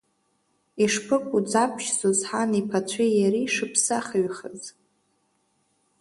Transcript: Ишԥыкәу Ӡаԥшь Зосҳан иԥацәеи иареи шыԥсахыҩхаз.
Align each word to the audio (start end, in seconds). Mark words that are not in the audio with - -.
Ишԥыкәу 0.83 1.39
Ӡаԥшь 1.49 1.89
Зосҳан 1.97 2.51
иԥацәеи 2.61 3.11
иареи 3.21 3.47
шыԥсахыҩхаз. 3.53 4.61